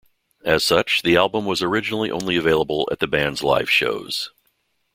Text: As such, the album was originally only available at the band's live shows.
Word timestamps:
As 0.43 0.65
such, 0.65 1.03
the 1.03 1.15
album 1.15 1.45
was 1.45 1.61
originally 1.61 2.09
only 2.09 2.35
available 2.35 2.89
at 2.91 2.97
the 2.97 3.05
band's 3.05 3.43
live 3.43 3.69
shows. 3.69 4.31